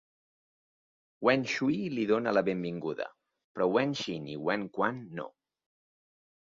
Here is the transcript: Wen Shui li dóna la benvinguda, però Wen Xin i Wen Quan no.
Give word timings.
Wen 1.27 1.45
Shui 1.51 1.75
li 1.97 2.05
dóna 2.13 2.33
la 2.39 2.45
benvinguda, 2.49 3.09
però 3.55 3.69
Wen 3.77 3.97
Xin 4.03 4.27
i 4.37 4.43
Wen 4.49 4.69
Quan 4.79 5.09
no. 5.21 5.33